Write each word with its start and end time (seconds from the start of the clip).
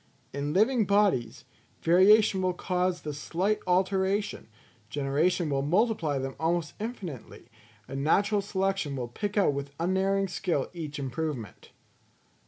In 0.33 0.51
living 0.51 0.87
bodies, 0.87 1.45
variation 1.83 2.41
will 2.41 2.55
cause 2.55 3.01
the 3.03 3.13
slight 3.13 3.59
alteration, 3.67 4.47
generation 4.89 5.47
will 5.51 5.61
multiply 5.61 6.17
them 6.17 6.35
almost 6.39 6.73
infinitely, 6.79 7.49
and 7.87 8.03
natural 8.03 8.41
selection 8.41 8.95
will 8.95 9.07
pick 9.09 9.37
out 9.37 9.53
with 9.53 9.75
unerring 9.79 10.27
skill 10.27 10.71
each 10.73 10.97
improvement. 10.97 11.69